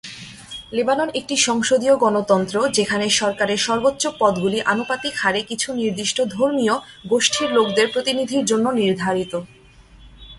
Lebanon 0.73 1.09
একটি 1.13 1.35
সংসদীয় 1.47 1.95
গণতন্ত্র 1.95 2.55
যেখানে 2.67 3.05
সরকারের 3.11 3.59
সর্বোচ্চ 3.67 4.03
পদগুলি 4.19 4.59
আনুপাতিক 4.63 5.13
হারে 5.17 5.41
কিছু 5.43 5.67
নির্দিষ্ট 5.73 6.17
ধর্মীয় 6.35 6.75
গোষ্ঠীর 7.05 7.49
লোকদের 7.51 7.87
প্রতিনিধির 7.93 8.43
জন্য 8.45 8.65
নির্ধারিত। 8.71 9.33